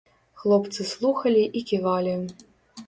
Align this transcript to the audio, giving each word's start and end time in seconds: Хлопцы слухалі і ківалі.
Хлопцы 0.43 0.87
слухалі 0.93 1.43
і 1.61 1.65
ківалі. 1.73 2.17